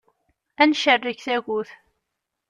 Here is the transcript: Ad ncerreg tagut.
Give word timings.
Ad 0.61 0.67
ncerreg 0.71 1.19
tagut. 1.25 1.69